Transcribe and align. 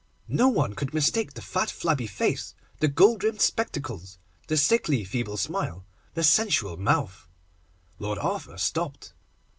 No 0.33 0.47
one 0.47 0.73
could 0.73 0.95
mistake 0.95 1.35
the 1.35 1.43
fat, 1.43 1.69
flabby 1.69 2.07
face, 2.07 2.55
the 2.79 2.87
gold 2.87 3.23
rimmed 3.23 3.39
spectacles, 3.39 4.17
the 4.47 4.57
sickly 4.57 5.03
feeble 5.03 5.37
smile, 5.37 5.85
the 6.15 6.23
sensual 6.23 6.75
mouth. 6.75 7.27
Lord 7.99 8.17
Arthur 8.17 8.57
stopped. 8.57 9.13